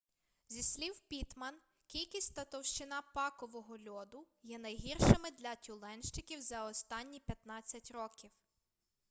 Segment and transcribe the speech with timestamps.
[0.49, 7.91] зі слів піттман кількість та товщина пакового льоду є найгіршими для тюленщиків за останні 15
[7.91, 8.31] років